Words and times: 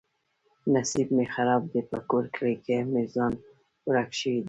نصیب 0.73 1.07
مې 1.15 1.25
خراب 1.33 1.61
دی. 1.71 1.81
په 1.91 1.97
کور 2.09 2.25
کلي 2.35 2.55
کې 2.65 2.77
مې 2.91 3.03
ځای 3.15 3.33
ورک 3.89 4.09
شوی 4.19 4.33
دی. 4.37 4.39